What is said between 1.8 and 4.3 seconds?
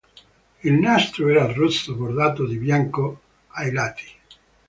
bordato di bianco ai lati.